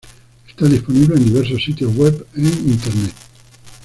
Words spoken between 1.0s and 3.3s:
en diversos sitios web en internet.